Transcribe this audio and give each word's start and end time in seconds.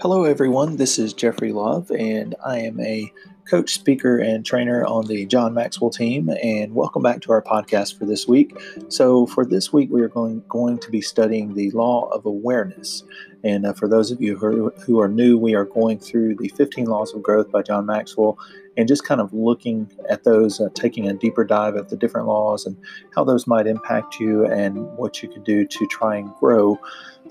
Hello, 0.00 0.22
everyone. 0.22 0.76
This 0.76 0.96
is 0.96 1.12
Geoffrey 1.12 1.50
Love, 1.50 1.90
and 1.90 2.36
I 2.46 2.60
am 2.60 2.78
a 2.78 3.12
coach, 3.50 3.74
speaker, 3.74 4.16
and 4.16 4.46
trainer 4.46 4.86
on 4.86 5.06
the 5.06 5.26
John 5.26 5.54
Maxwell 5.54 5.90
team. 5.90 6.30
And 6.40 6.72
welcome 6.72 7.02
back 7.02 7.20
to 7.22 7.32
our 7.32 7.42
podcast 7.42 7.98
for 7.98 8.06
this 8.06 8.28
week. 8.28 8.56
So, 8.86 9.26
for 9.26 9.44
this 9.44 9.72
week, 9.72 9.90
we 9.90 10.00
are 10.02 10.08
going, 10.08 10.44
going 10.48 10.78
to 10.78 10.90
be 10.92 11.00
studying 11.00 11.54
the 11.54 11.72
law 11.72 12.08
of 12.10 12.26
awareness. 12.26 13.02
And 13.44 13.66
uh, 13.66 13.72
for 13.72 13.88
those 13.88 14.10
of 14.10 14.20
you 14.20 14.36
who 14.36 14.66
are, 14.66 14.70
who 14.80 15.00
are 15.00 15.08
new, 15.08 15.38
we 15.38 15.54
are 15.54 15.64
going 15.64 15.98
through 15.98 16.36
the 16.36 16.48
15 16.48 16.86
Laws 16.86 17.14
of 17.14 17.22
Growth 17.22 17.50
by 17.50 17.62
John 17.62 17.86
Maxwell 17.86 18.38
and 18.76 18.86
just 18.86 19.04
kind 19.04 19.20
of 19.20 19.32
looking 19.32 19.90
at 20.08 20.24
those, 20.24 20.60
uh, 20.60 20.68
taking 20.74 21.08
a 21.08 21.12
deeper 21.12 21.44
dive 21.44 21.76
at 21.76 21.88
the 21.88 21.96
different 21.96 22.26
laws 22.26 22.66
and 22.66 22.76
how 23.14 23.24
those 23.24 23.46
might 23.46 23.66
impact 23.66 24.18
you 24.18 24.46
and 24.46 24.86
what 24.96 25.22
you 25.22 25.28
could 25.28 25.44
do 25.44 25.66
to 25.66 25.86
try 25.86 26.16
and 26.16 26.34
grow 26.36 26.78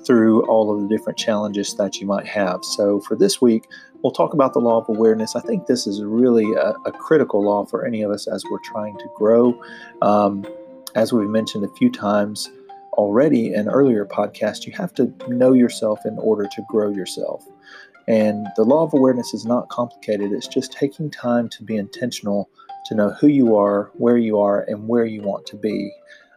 through 0.06 0.46
all 0.46 0.74
of 0.74 0.82
the 0.82 0.88
different 0.88 1.18
challenges 1.18 1.76
that 1.76 2.00
you 2.00 2.08
might 2.08 2.28
have. 2.28 2.64
So, 2.64 3.00
for 3.02 3.16
this 3.16 3.42
week, 3.42 3.68
we'll 4.04 4.12
talk 4.12 4.34
about 4.34 4.54
the 4.54 4.60
law 4.60 4.80
of 4.80 4.90
awareness. 4.90 5.36
I 5.36 5.42
think 5.42 5.66
this 5.66 5.88
is 5.88 6.04
really 6.04 6.54
a, 6.54 6.76
a 6.86 6.92
critical 6.92 7.44
law 7.44 7.66
for 7.66 7.86
any 7.86 8.02
of 8.02 8.12
us 8.12 8.28
as 8.28 8.44
we're 8.50 8.60
trying 8.60 8.98
to 8.98 9.06
grow. 9.16 9.60
Um, 10.02 10.46
as 10.96 11.14
we've 11.14 11.30
mentioned 11.30 11.64
a 11.64 11.70
few 11.70 11.92
times 11.92 12.50
already 12.98 13.54
in 13.54 13.70
earlier 13.70 14.06
podcasts, 14.06 14.66
you 14.66 14.74
have 14.74 14.94
to 14.96 15.14
know 15.28 15.54
yourself 15.54 16.06
in 16.06 16.18
order 16.20 16.48
to 16.56 16.66
grow 16.68 16.90
yourself. 16.90 17.46
And 18.08 18.48
the 18.56 18.64
law 18.64 18.84
of 18.84 18.94
awareness 18.94 19.34
is 19.34 19.46
not 19.46 19.70
complicated, 19.70 20.32
it's 20.32 20.48
just 20.48 20.72
taking 20.72 21.10
time 21.12 21.50
to 21.50 21.64
be 21.64 21.76
intentional 21.76 22.50
to 22.86 22.96
know 22.96 23.10
who 23.20 23.28
you 23.28 23.56
are, 23.56 23.92
where 23.96 24.18
you 24.18 24.40
are, 24.40 24.62
and 24.62 24.88
where 24.88 25.06
you 25.06 25.22
want 25.22 25.46
to 25.48 25.58
be. 25.58 25.92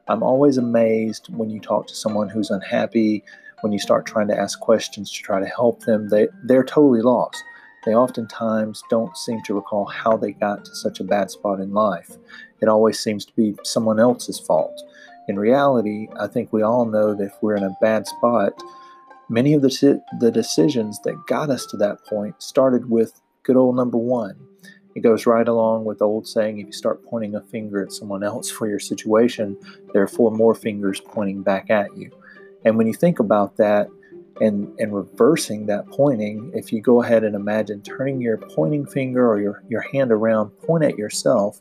I'm 0.09 0.23
always 0.23 0.56
amazed 0.56 1.28
when 1.30 1.48
you 1.48 1.60
talk 1.60 1.87
to 1.87 1.95
someone 1.95 2.28
who's 2.28 2.51
unhappy, 2.51 3.23
when 3.60 3.73
you 3.73 3.79
start 3.79 4.06
trying 4.06 4.29
to 4.29 4.38
ask 4.38 4.59
questions 4.59 5.12
to 5.12 5.23
try 5.23 5.38
to 5.38 5.46
help 5.46 5.84
them, 5.84 6.09
they, 6.09 6.29
they're 6.45 6.65
totally 6.65 7.02
lost. 7.02 7.43
They 7.84 7.95
oftentimes 7.95 8.82
don't 8.90 9.16
seem 9.16 9.43
to 9.45 9.54
recall 9.54 9.87
how 9.87 10.16
they 10.16 10.32
got 10.32 10.65
to 10.65 10.74
such 10.74 11.01
a 11.01 11.04
bad 11.04 11.30
spot 11.30 11.60
in 11.60 11.73
life. 11.73 12.16
It 12.60 12.68
always 12.68 12.99
seems 12.99 13.24
to 13.24 13.32
be 13.34 13.54
someone 13.62 14.01
else's 14.01 14.38
fault. 14.38 14.82
In 15.30 15.38
reality, 15.38 16.09
I 16.18 16.26
think 16.26 16.52
we 16.52 16.62
all 16.62 16.86
know 16.86 17.14
that 17.14 17.26
if 17.26 17.32
we're 17.40 17.54
in 17.54 17.62
a 17.62 17.76
bad 17.80 18.09
spot, 18.09 18.60
many 19.28 19.54
of 19.54 19.62
the, 19.62 20.02
the 20.18 20.32
decisions 20.32 20.98
that 21.04 21.24
got 21.28 21.50
us 21.50 21.66
to 21.66 21.76
that 21.76 22.04
point 22.04 22.42
started 22.42 22.90
with 22.90 23.20
good 23.45 23.54
old 23.54 23.76
number 23.76 23.96
one. 23.96 24.34
It 24.96 25.04
goes 25.04 25.26
right 25.26 25.46
along 25.46 25.84
with 25.84 26.00
the 26.00 26.04
old 26.04 26.26
saying 26.26 26.59
if 26.59 26.66
you 26.66 26.72
start 26.72 27.04
pointing 27.04 27.37
a 27.37 27.42
finger 27.42 27.80
at 27.80 27.92
someone 27.92 28.24
else 28.24 28.50
for 28.50 28.68
your 28.68 28.80
situation, 28.80 29.56
there 29.92 30.02
are 30.02 30.09
four 30.09 30.32
more 30.32 30.52
fingers 30.52 31.00
pointing 31.00 31.44
back 31.44 31.70
at 31.70 31.96
you. 31.96 32.10
And 32.65 32.76
when 32.76 32.88
you 32.88 32.94
think 32.94 33.20
about 33.20 33.56
that 33.59 33.87
and, 34.40 34.76
and 34.80 34.92
reversing 34.92 35.66
that 35.66 35.87
pointing, 35.90 36.50
if 36.56 36.72
you 36.72 36.80
go 36.80 37.04
ahead 37.04 37.22
and 37.22 37.37
imagine 37.37 37.82
turning 37.82 38.20
your 38.20 38.37
pointing 38.37 38.84
finger 38.84 39.30
or 39.30 39.40
your, 39.40 39.62
your 39.68 39.82
hand 39.92 40.10
around, 40.10 40.48
point 40.59 40.82
at 40.82 40.98
yourself, 40.98 41.60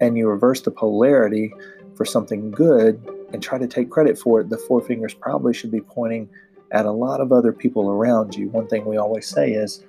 and 0.00 0.18
you 0.18 0.28
reverse 0.28 0.62
the 0.62 0.72
polarity 0.72 1.52
for 1.98 2.06
something 2.06 2.50
good 2.50 3.06
and 3.34 3.42
try 3.42 3.58
to 3.58 3.66
take 3.66 3.90
credit 3.90 4.18
for 4.18 4.40
it, 4.40 4.48
the 4.48 4.56
four 4.56 4.80
fingers 4.80 5.12
probably 5.12 5.52
should 5.52 5.70
be 5.70 5.82
pointing 5.82 6.30
at 6.70 6.86
a 6.86 6.92
lot 6.92 7.20
of 7.20 7.32
other 7.32 7.52
people 7.52 7.90
around 7.90 8.34
you. 8.34 8.48
One 8.48 8.68
thing 8.68 8.86
we 8.86 8.96
always 8.96 9.26
say 9.26 9.52
is, 9.52 9.84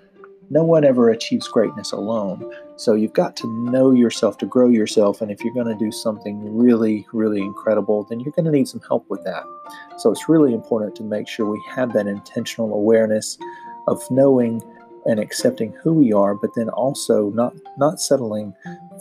no 0.51 0.63
one 0.63 0.83
ever 0.83 1.09
achieves 1.09 1.47
greatness 1.47 1.91
alone. 1.91 2.51
So 2.75 2.95
you've 2.95 3.13
got 3.13 3.35
to 3.38 3.47
know 3.69 3.91
yourself 3.91 4.39
to 4.39 4.47
grow 4.47 4.67
yourself. 4.67 5.21
And 5.21 5.29
if 5.29 5.43
you're 5.43 5.53
going 5.53 5.67
to 5.67 5.85
do 5.85 5.91
something 5.91 6.57
really, 6.57 7.05
really 7.13 7.39
incredible, 7.39 8.07
then 8.09 8.19
you're 8.19 8.33
going 8.33 8.45
to 8.45 8.51
need 8.51 8.67
some 8.67 8.81
help 8.88 9.07
with 9.09 9.23
that. 9.25 9.44
So 9.99 10.11
it's 10.11 10.27
really 10.27 10.53
important 10.53 10.95
to 10.95 11.03
make 11.03 11.27
sure 11.27 11.45
we 11.45 11.61
have 11.69 11.94
that 11.94 12.07
intentional 12.07 12.73
awareness 12.73 13.38
of 13.88 14.01
knowing 14.09 14.63
and 15.05 15.19
accepting 15.19 15.71
who 15.84 15.94
we 15.94 16.13
are, 16.13 16.34
but 16.34 16.50
then 16.55 16.69
also 16.69 17.29
not 17.29 17.53
not 17.78 18.01
settling 18.01 18.53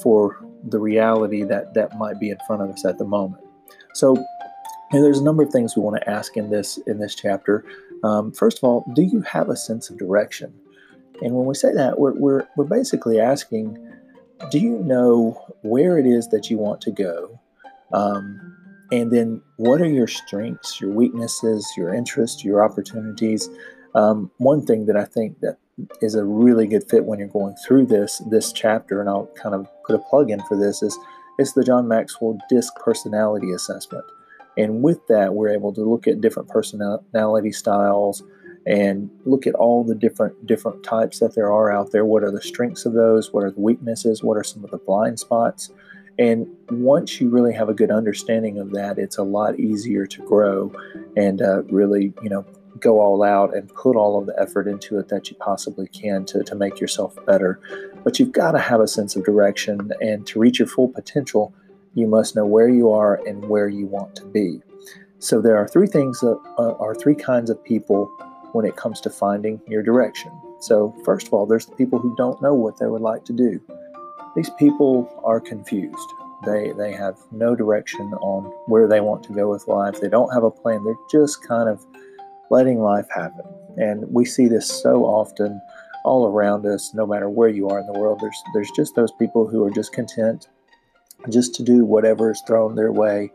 for 0.03 0.45
the 0.65 0.79
reality 0.79 1.43
that 1.45 1.75
that 1.75 1.97
might 1.99 2.19
be 2.19 2.31
in 2.31 2.39
front 2.47 2.63
of 2.63 2.71
us 2.71 2.85
at 2.85 2.99
the 2.99 3.05
moment. 3.05 3.43
So 3.95 4.17
and 4.91 5.05
there's 5.05 5.19
a 5.19 5.25
number 5.25 5.43
of 5.43 5.51
things 5.51 5.77
we 5.77 5.83
want 5.83 6.01
to 6.01 6.11
ask 6.11 6.37
in 6.37 6.51
this 6.51 6.79
in 6.87 6.99
this 6.99 7.15
chapter. 7.15 7.65
Um, 8.05 8.33
first 8.33 8.59
of 8.59 8.65
all, 8.65 8.85
do 8.95 9.03
you 9.03 9.21
have 9.23 9.49
a 9.49 9.57
sense 9.57 9.91
of 9.91 9.99
direction? 9.99 10.55
And 11.21 11.35
when 11.35 11.47
we 11.47 11.55
say 11.55 11.73
that, 11.75 11.99
we're, 11.99 12.15
we're, 12.15 12.47
we're 12.57 12.65
basically 12.65 13.21
asking 13.21 13.77
do 14.53 14.61
you 14.61 14.79
know 14.79 15.37
where 15.63 15.99
it 15.99 16.07
is 16.07 16.29
that 16.29 16.49
you 16.49 16.59
want 16.59 16.81
to 16.83 16.93
go? 16.93 17.41
Um, 17.93 18.57
and 18.93 19.11
then 19.11 19.43
what 19.57 19.81
are 19.81 19.89
your 19.89 20.07
strengths, 20.07 20.81
your 20.81 20.91
weaknesses, 20.91 21.69
your 21.77 21.93
interests, 21.93 22.45
your 22.45 22.63
opportunities? 22.63 23.49
Um, 23.97 24.31
one 24.37 24.65
thing 24.65 24.87
that 24.87 24.97
I 24.97 25.05
think 25.05 25.41
that 25.41 25.59
is 26.01 26.15
a 26.15 26.25
really 26.25 26.69
good 26.69 26.89
fit 26.89 27.05
when 27.05 27.19
you're 27.19 27.27
going 27.27 27.57
through 27.57 27.87
this 27.87 28.23
this 28.31 28.53
chapter, 28.53 29.01
and 29.01 29.09
I'll 29.09 29.29
kind 29.35 29.57
of 29.57 29.69
put 29.89 29.97
a 29.97 30.05
plug 30.11 30.31
in 30.31 30.41
for 30.43 30.57
this, 30.57 30.83
is 30.83 30.97
it's 31.39 31.53
the 31.53 31.65
John 31.65 31.89
Maxwell 31.89 32.39
DISC 32.51 32.75
personality 32.77 33.53
assessment. 33.53 34.05
And 34.57 34.83
with 34.83 35.07
that, 35.07 35.35
we're 35.35 35.49
able 35.49 35.73
to 35.73 35.81
look 35.81 36.07
at 36.07 36.21
different 36.21 36.49
personality 36.49 37.53
styles, 37.53 38.23
and 38.67 39.09
look 39.25 39.47
at 39.47 39.55
all 39.55 39.83
the 39.83 39.95
different 39.95 40.47
different 40.47 40.83
types 40.83 41.21
that 41.21 41.35
there 41.35 41.51
are 41.51 41.73
out 41.73 41.91
there. 41.91 42.05
What 42.05 42.23
are 42.23 42.31
the 42.31 42.43
strengths 42.43 42.85
of 42.85 42.93
those? 42.93 43.33
What 43.33 43.45
are 43.45 43.51
the 43.51 43.61
weaknesses? 43.61 44.23
What 44.23 44.37
are 44.37 44.45
some 44.45 44.63
of 44.63 44.71
the 44.71 44.77
blind 44.77 45.19
spots? 45.19 45.71
And 46.19 46.49
once 46.69 47.21
you 47.21 47.31
really 47.31 47.55
have 47.55 47.69
a 47.69 47.75
good 47.75 47.93
understanding 47.93 48.59
of 48.59 48.73
that, 48.73 48.99
it's 48.99 49.17
a 49.17 49.23
lot 49.23 49.59
easier 49.59 50.05
to 50.07 50.23
grow 50.27 50.73
and 51.17 51.41
uh, 51.41 51.63
really, 51.65 52.13
you 52.23 52.29
know, 52.29 52.45
go 52.81 53.01
all 53.01 53.23
out 53.23 53.57
and 53.57 53.73
put 53.73 53.97
all 53.97 54.19
of 54.19 54.27
the 54.27 54.39
effort 54.39 54.67
into 54.67 54.99
it 54.99 55.09
that 55.09 55.31
you 55.31 55.37
possibly 55.37 55.87
can 55.87 56.25
to, 56.27 56.43
to 56.43 56.55
make 56.55 56.81
yourself 56.81 57.15
better. 57.25 57.61
But 58.05 58.19
you've 58.19 58.33
got 58.33 58.53
to 58.53 58.59
have 58.59 58.81
a 58.81 58.89
sense 58.89 59.17
of 59.17 59.25
direction, 59.25 59.93
and 60.01 60.27
to 60.29 60.39
reach 60.39 60.59
your 60.59 60.69
full 60.69 60.89
potential, 60.89 61.53
you 61.95 62.07
must 62.07 62.37
know 62.37 62.47
where 62.47 62.69
you 62.69 62.91
are 62.91 63.21
and 63.27 63.49
where 63.49 63.69
you 63.69 63.87
want 63.87 64.15
to 64.17 64.25
be. 64.27 64.61
So 65.19 65.41
there 65.41 65.57
are 65.57 65.67
three 65.67 65.89
things 65.89 66.21
that 66.21 66.41
uh, 66.59 66.75
are 66.75 66.95
three 66.95 67.17
kinds 67.17 67.51
of 67.51 67.63
people 67.65 68.07
when 68.53 68.65
it 68.65 68.77
comes 68.77 69.01
to 69.01 69.11
finding 69.11 69.61
your 69.67 69.83
direction. 69.83 70.31
So, 70.61 70.95
first 71.05 71.27
of 71.27 71.35
all, 71.35 71.47
there's 71.47 71.67
the 71.67 71.77
people 71.77 71.99
who 71.99 72.15
don't 72.17 72.41
know 72.43 72.55
what 72.55 72.79
they 72.79 72.87
would 72.87 73.03
like 73.03 73.25
to 73.27 73.33
do. 73.33 73.61
These 74.35 74.51
people 74.51 75.09
are 75.25 75.41
confused. 75.41 76.09
They, 76.45 76.73
they 76.77 76.93
have 76.93 77.17
no 77.33 77.55
direction 77.55 78.13
on 78.21 78.45
where 78.67 78.87
they 78.87 79.01
want 79.01 79.25
to 79.25 79.33
go 79.33 79.51
with 79.51 79.67
life. 79.67 80.01
They 80.01 80.09
don't 80.09 80.33
have 80.33 80.45
a 80.45 80.51
plan. 80.51 80.85
They're 80.85 80.95
just 81.11 81.47
kind 81.47 81.69
of 81.69 81.85
letting 82.51 82.81
life 82.81 83.09
happen. 83.15 83.45
And 83.77 84.05
we 84.13 84.25
see 84.25 84.49
this 84.49 84.69
so 84.69 85.05
often 85.05 85.61
all 86.05 86.27
around 86.27 86.67
us, 86.67 86.93
no 86.95 87.07
matter 87.07 87.29
where 87.29 87.49
you 87.49 87.69
are 87.69 87.81
in 87.81 87.87
the 87.87 87.99
world. 87.99 88.21
There's, 88.21 88.43
there's 88.55 88.71
just 88.77 88.95
those 88.95 89.13
people 89.13 89.47
who 89.47 89.65
are 89.65 89.71
just 89.71 89.93
content 89.93 90.49
just 91.29 91.55
to 91.57 91.63
do 91.63 91.85
whatever 91.85 92.31
is 92.31 92.43
thrown 92.47 92.75
their 92.75 92.93
way 92.93 93.33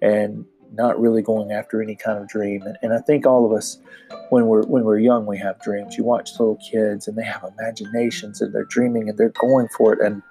and 0.00 0.44
not 0.72 1.00
really 1.00 1.22
going 1.22 1.52
after 1.52 1.82
any 1.82 1.94
kind 1.94 2.18
of 2.18 2.28
dream. 2.28 2.62
And, 2.62 2.76
and 2.82 2.92
I 2.92 2.98
think 2.98 3.26
all 3.26 3.46
of 3.46 3.52
us, 3.56 3.78
when 4.30 4.46
we're 4.46 4.64
when 4.64 4.84
we're 4.84 4.98
young, 4.98 5.26
we 5.26 5.38
have 5.38 5.60
dreams. 5.60 5.96
You 5.96 6.04
watch 6.04 6.32
little 6.32 6.56
kids, 6.56 7.06
and 7.06 7.16
they 7.16 7.24
have 7.24 7.44
imaginations, 7.58 8.40
and 8.40 8.54
they're 8.54 8.64
dreaming, 8.64 9.08
and 9.08 9.18
they're 9.18 9.30
going 9.30 9.68
for 9.76 9.92
it. 9.92 10.00
And 10.04 10.22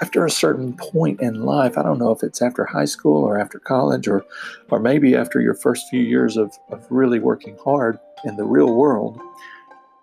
after 0.00 0.24
a 0.24 0.30
certain 0.30 0.74
point 0.74 1.20
in 1.20 1.44
life, 1.44 1.78
I 1.78 1.82
don't 1.82 1.98
know 1.98 2.10
if 2.10 2.22
it's 2.22 2.42
after 2.42 2.64
high 2.64 2.86
school 2.86 3.24
or 3.24 3.38
after 3.38 3.58
college, 3.58 4.08
or 4.08 4.24
or 4.70 4.78
maybe 4.78 5.16
after 5.16 5.40
your 5.40 5.54
first 5.54 5.88
few 5.88 6.02
years 6.02 6.36
of, 6.36 6.52
of 6.70 6.86
really 6.90 7.20
working 7.20 7.56
hard 7.62 7.98
in 8.24 8.36
the 8.36 8.44
real 8.44 8.74
world, 8.74 9.20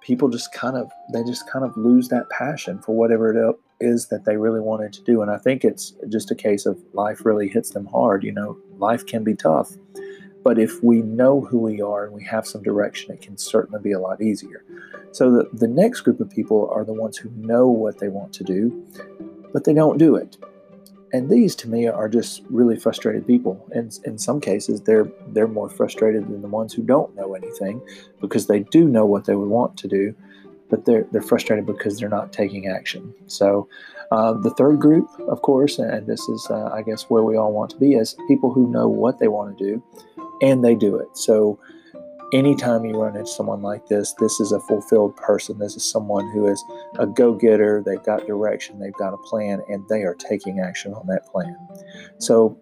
people 0.09 0.27
just 0.27 0.51
kind 0.51 0.75
of 0.75 0.91
they 1.13 1.23
just 1.23 1.47
kind 1.47 1.63
of 1.63 1.77
lose 1.77 2.09
that 2.09 2.27
passion 2.31 2.79
for 2.79 2.95
whatever 2.95 3.31
it 3.31 3.55
is 3.79 4.07
that 4.07 4.25
they 4.25 4.37
really 4.37 4.59
wanted 4.59 4.91
to 4.91 5.03
do. 5.03 5.21
And 5.21 5.29
I 5.29 5.37
think 5.37 5.63
it's 5.63 5.93
just 6.09 6.31
a 6.31 6.35
case 6.35 6.65
of 6.65 6.79
life 6.93 7.25
really 7.25 7.47
hits 7.47 7.69
them 7.69 7.85
hard. 7.85 8.23
You 8.23 8.31
know, 8.31 8.57
life 8.79 9.05
can 9.05 9.23
be 9.23 9.35
tough. 9.35 9.69
But 10.43 10.57
if 10.57 10.83
we 10.83 11.03
know 11.03 11.41
who 11.41 11.59
we 11.59 11.79
are 11.79 12.05
and 12.05 12.13
we 12.13 12.23
have 12.23 12.47
some 12.47 12.63
direction, 12.63 13.13
it 13.13 13.21
can 13.21 13.37
certainly 13.37 13.81
be 13.83 13.91
a 13.91 13.99
lot 13.99 14.19
easier. 14.19 14.65
So 15.11 15.29
the, 15.31 15.49
the 15.53 15.67
next 15.67 16.01
group 16.01 16.19
of 16.19 16.29
people 16.31 16.67
are 16.73 16.83
the 16.83 16.93
ones 16.93 17.17
who 17.17 17.29
know 17.35 17.67
what 17.67 17.99
they 17.99 18.07
want 18.07 18.33
to 18.33 18.43
do, 18.43 18.83
but 19.53 19.65
they 19.65 19.75
don't 19.75 19.99
do 19.99 20.15
it. 20.15 20.37
And 21.11 21.29
these 21.29 21.55
to 21.57 21.69
me 21.69 21.87
are 21.87 22.07
just 22.07 22.43
really 22.49 22.77
frustrated 22.77 23.25
people. 23.25 23.67
And 23.71 23.97
in 24.05 24.17
some 24.17 24.39
cases 24.39 24.81
they're 24.81 25.11
they're 25.29 25.47
more 25.47 25.69
frustrated 25.69 26.27
than 26.27 26.41
the 26.41 26.47
ones 26.47 26.73
who 26.73 26.83
don't 26.83 27.15
know 27.15 27.33
anything 27.33 27.81
because 28.21 28.47
they 28.47 28.59
do 28.59 28.87
know 28.87 29.05
what 29.05 29.25
they 29.25 29.35
would 29.35 29.49
want 29.49 29.77
to 29.77 29.87
do, 29.87 30.15
but 30.69 30.85
they're 30.85 31.05
they're 31.11 31.21
frustrated 31.21 31.65
because 31.65 31.97
they're 31.97 32.09
not 32.09 32.31
taking 32.31 32.67
action. 32.67 33.13
So 33.27 33.67
uh, 34.11 34.33
the 34.33 34.51
third 34.51 34.79
group, 34.79 35.07
of 35.27 35.41
course, 35.41 35.77
and 35.77 36.07
this 36.07 36.27
is 36.29 36.47
uh, 36.49 36.69
I 36.73 36.81
guess 36.81 37.03
where 37.09 37.23
we 37.23 37.37
all 37.37 37.51
want 37.51 37.71
to 37.71 37.77
be, 37.77 37.93
is 37.93 38.15
people 38.27 38.51
who 38.51 38.71
know 38.71 38.87
what 38.87 39.19
they 39.19 39.27
want 39.27 39.57
to 39.57 39.63
do, 39.63 39.83
and 40.41 40.63
they 40.63 40.75
do 40.75 40.95
it. 40.97 41.15
So 41.17 41.59
anytime 42.33 42.85
you 42.85 43.01
run 43.01 43.15
into 43.15 43.29
someone 43.29 43.61
like 43.61 43.87
this, 43.87 44.13
this 44.19 44.39
is 44.39 44.51
a 44.51 44.59
fulfilled 44.61 45.15
person. 45.15 45.57
This 45.57 45.75
is 45.75 45.89
someone 45.89 46.29
who 46.31 46.47
is 46.47 46.63
a 46.97 47.07
go 47.07 47.33
getter. 47.33 47.83
They've 47.85 48.03
got 48.03 48.27
direction, 48.27 48.79
they've 48.79 48.93
got 48.93 49.13
a 49.13 49.17
plan, 49.17 49.61
and 49.69 49.87
they 49.89 50.03
are 50.03 50.15
taking 50.15 50.59
action 50.59 50.93
on 50.93 51.07
that 51.07 51.25
plan. 51.27 51.57
So, 52.19 52.57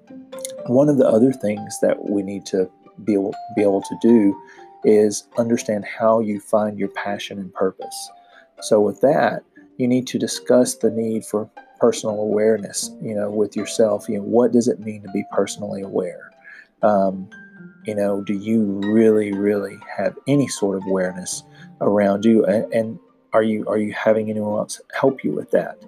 one 0.67 0.89
of 0.89 0.97
the 0.97 1.07
other 1.07 1.31
things 1.31 1.79
that 1.81 2.09
we 2.09 2.23
need 2.23 2.45
to 2.47 2.69
be 3.03 3.13
able, 3.13 3.33
be 3.55 3.61
able 3.61 3.81
to 3.81 3.97
do 4.01 4.39
is 4.83 5.27
understand 5.37 5.85
how 5.85 6.19
you 6.19 6.39
find 6.39 6.77
your 6.77 6.89
passion 6.89 7.39
and 7.39 7.53
purpose. 7.53 8.09
So, 8.61 8.81
with 8.81 9.01
that, 9.01 9.43
you 9.77 9.87
need 9.87 10.07
to 10.07 10.19
discuss 10.19 10.75
the 10.75 10.89
need 10.89 11.25
for 11.25 11.49
personal 11.79 12.19
awareness, 12.19 12.91
you 13.01 13.13
know, 13.13 13.29
with 13.29 13.55
yourself. 13.55 14.09
You 14.09 14.17
know, 14.17 14.23
what 14.23 14.51
does 14.51 14.67
it 14.67 14.79
mean 14.79 15.03
to 15.03 15.11
be 15.11 15.23
personally 15.31 15.81
aware? 15.81 16.31
Um, 16.81 17.29
you 17.87 17.95
know, 17.95 18.21
do 18.21 18.33
you 18.33 18.63
really, 18.83 19.31
really 19.31 19.79
have 19.95 20.15
any 20.27 20.47
sort 20.47 20.75
of 20.75 20.83
awareness 20.85 21.43
around 21.79 22.25
you? 22.25 22.45
And, 22.45 22.71
and 22.73 22.99
are 23.33 23.41
you 23.41 23.65
are 23.67 23.77
you 23.77 23.93
having 23.93 24.29
anyone 24.29 24.59
else 24.59 24.81
help 24.93 25.23
you 25.23 25.31
with 25.31 25.51
that? 25.51 25.81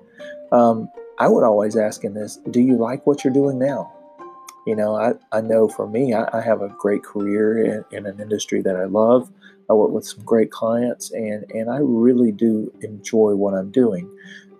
Um, 0.54 0.90
I 1.20 1.28
would 1.28 1.44
always 1.44 1.76
ask 1.76 2.06
in 2.06 2.14
this, 2.14 2.38
do 2.50 2.62
you 2.62 2.78
like 2.78 3.06
what 3.06 3.24
you're 3.24 3.34
doing 3.34 3.60
now? 3.60 3.94
You 4.66 4.76
know, 4.76 4.96
I, 4.96 5.14
I 5.38 5.42
know 5.42 5.68
for 5.68 5.88
me, 5.88 6.14
I, 6.14 6.30
I 6.32 6.42
have 6.42 6.62
a 6.62 6.70
great 6.80 7.04
career 7.04 7.62
in, 7.62 7.98
in, 7.98 8.06
an 8.06 8.22
industry 8.22 8.62
that 8.62 8.78
I 8.78 8.86
love. 8.86 9.30
I 9.70 9.74
work 9.74 9.92
with 9.92 10.08
some 10.08 10.24
great 10.24 10.52
clients, 10.52 11.12
and, 11.12 11.46
and 11.52 11.70
I 11.70 11.80
really 11.82 12.32
do 12.32 12.72
enjoy 12.82 13.36
what 13.36 13.54
I'm 13.54 13.72
doing. 13.72 14.10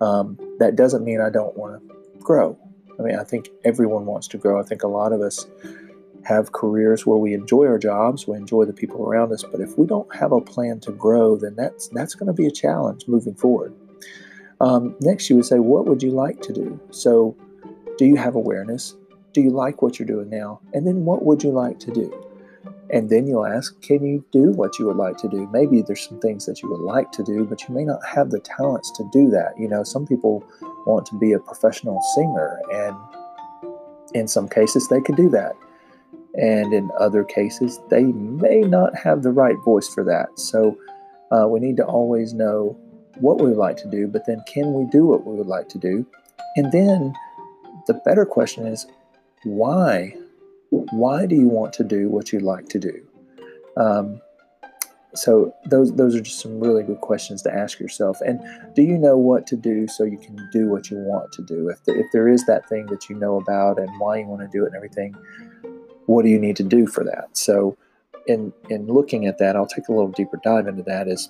Um, 0.02 0.38
that 0.60 0.76
doesn't 0.76 1.04
mean 1.04 1.22
I 1.22 1.30
don't 1.30 1.56
want 1.58 1.82
to 1.82 1.96
grow. 2.20 2.58
I 3.00 3.04
mean, 3.04 3.16
I 3.16 3.24
think 3.24 3.50
everyone 3.64 4.06
wants 4.06 4.28
to 4.30 4.38
grow. 4.38 4.60
I 4.60 4.64
think 4.64 4.84
a 4.84 4.88
lot 4.88 5.14
of 5.14 5.22
us 5.22 5.48
have 6.30 6.52
careers 6.52 7.08
where 7.08 7.18
we 7.18 7.34
enjoy 7.34 7.66
our 7.66 7.80
jobs, 7.80 8.28
we 8.28 8.38
enjoy 8.38 8.64
the 8.66 8.74
people 8.74 9.04
around 9.04 9.34
us, 9.34 9.44
but 9.44 9.60
if 9.60 9.78
we 9.80 9.88
don't 9.88 10.16
have 10.16 10.32
a 10.32 10.40
plan 10.40 10.80
to 10.82 10.92
grow, 10.92 11.36
then 11.36 11.56
that's 11.56 11.88
that's 11.90 12.14
going 12.14 12.28
to 12.28 12.34
be 12.34 12.46
a 12.46 12.52
challenge 12.52 13.08
moving 13.08 13.34
forward. 13.34 13.74
Um, 14.62 14.96
next, 15.02 15.30
you 15.30 15.38
would 15.38 15.46
say, 15.46 15.60
what 15.60 15.86
would 15.86 16.04
you 16.04 16.12
like 16.12 16.42
to 16.42 16.54
do? 16.54 16.80
So, 16.92 17.36
do 17.98 18.06
you 18.06 18.16
have 18.18 18.36
awareness? 18.36 18.96
Do 19.34 19.42
you 19.42 19.50
like 19.50 19.82
what 19.82 19.98
you're 19.98 20.08
doing 20.08 20.30
now? 20.30 20.62
And 20.74 20.86
then, 20.86 21.04
what 21.04 21.24
would 21.26 21.44
you 21.44 21.52
like 21.52 21.80
to 21.80 21.92
do? 21.92 22.14
And 22.92 23.10
then 23.10 23.26
you'll 23.26 23.46
ask, 23.46 23.80
can 23.82 24.04
you 24.04 24.24
do 24.32 24.52
what 24.52 24.78
you 24.78 24.86
would 24.88 24.98
like 24.98 25.18
to 25.18 25.30
do? 25.30 25.48
Maybe 25.52 25.82
there's 25.82 26.08
some 26.08 26.20
things 26.20 26.46
that 26.46 26.62
you 26.62 26.70
would 26.70 26.82
like 26.82 27.12
to 27.14 27.24
do, 27.24 27.46
but 27.46 27.68
you 27.68 27.74
may 27.74 27.84
not 27.84 28.00
have 28.06 28.32
the 28.32 28.40
talents 28.40 28.92
to 28.98 29.08
do 29.14 29.30
that. 29.30 29.54
You 29.60 29.68
know, 29.68 29.84
some 29.84 30.06
people 30.06 30.44
want 30.86 31.06
to 31.08 31.18
be 31.18 31.32
a 31.34 31.40
professional 31.40 32.02
singer, 32.16 32.60
and 32.74 32.96
in 34.14 34.28
some 34.28 34.48
cases, 34.48 34.88
they 34.88 35.02
can 35.02 35.16
do 35.16 35.30
that. 35.30 35.56
And 36.36 36.74
in 36.74 36.90
other 37.00 37.24
cases, 37.24 37.80
they 37.90 38.04
may 38.04 38.62
not 38.62 38.96
have 38.96 39.24
the 39.24 39.32
right 39.32 39.56
voice 39.66 39.88
for 39.88 40.04
that. 40.04 40.40
So, 40.40 40.78
uh, 41.32 41.48
we 41.48 41.60
need 41.60 41.78
to 41.78 41.86
always 41.86 42.34
know 42.34 42.78
what 43.20 43.40
we 43.40 43.50
would 43.50 43.58
like 43.58 43.78
to 43.78 43.90
do, 43.90 44.08
but 44.08 44.26
then 44.26 44.44
can 44.48 44.74
we 44.74 44.86
do 44.86 45.06
what 45.06 45.26
we 45.26 45.36
would 45.36 45.48
like 45.48 45.70
to 45.70 45.78
do? 45.78 46.06
And 46.56 46.72
then 46.72 47.14
the 47.88 47.94
better 48.06 48.26
question 48.26 48.66
is 48.66 48.88
why? 49.44 50.16
Why 50.70 51.26
do 51.26 51.36
you 51.36 51.48
want 51.48 51.74
to 51.74 51.84
do 51.84 52.10
what 52.10 52.32
you'd 52.32 52.44
like 52.44 52.70
to 52.70 52.80
do? 52.80 53.08
Um, 53.78 54.22
so 55.16 55.54
those 55.66 55.96
those 55.96 56.16
are 56.16 56.22
just 56.22 56.40
some 56.40 56.60
really 56.60 56.84
good 56.84 57.02
questions 57.02 57.42
to 57.42 57.54
ask 57.54 57.80
yourself. 57.80 58.20
And 58.22 58.40
do 58.76 58.84
you 58.84 58.98
know 58.98 59.18
what 59.18 59.48
to 59.48 59.56
do 59.56 59.88
so 59.88 60.04
you 60.04 60.18
can 60.18 60.38
do 60.54 60.70
what 60.70 60.92
you 60.92 60.98
want 60.98 61.32
to 61.34 61.42
do? 61.42 61.70
If 61.70 61.84
the, 61.86 62.00
if 62.00 62.06
there 62.14 62.28
is 62.28 62.46
that 62.46 62.70
thing 62.70 62.86
that 62.88 63.10
you 63.10 63.16
know 63.16 63.38
about 63.38 63.80
and 63.80 63.90
why 64.00 64.20
you 64.20 64.28
want 64.28 64.42
to 64.42 64.48
do 64.48 64.64
it 64.64 64.68
and 64.68 64.76
everything, 64.76 65.16
what 66.10 66.26
do 66.26 66.32
you 66.32 66.40
need 66.40 66.56
to 66.56 66.64
do 66.64 66.88
for 66.88 67.04
that? 67.04 67.30
So 67.38 67.78
in 68.28 68.52
in 68.70 68.88
looking 68.88 69.28
at 69.28 69.38
that, 69.38 69.56
I'll 69.56 69.68
take 69.68 69.88
a 69.90 69.92
little 69.92 70.12
deeper 70.12 70.40
dive 70.44 70.68
into 70.68 70.84
that. 70.84 71.08
Is 71.08 71.30